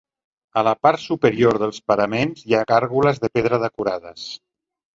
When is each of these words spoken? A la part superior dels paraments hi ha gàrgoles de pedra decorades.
A 0.61 0.61
la 0.67 0.71
part 0.85 1.01
superior 1.03 1.59
dels 1.65 1.83
paraments 1.91 2.43
hi 2.47 2.57
ha 2.57 2.63
gàrgoles 2.73 3.23
de 3.27 3.33
pedra 3.39 3.63
decorades. 3.69 4.29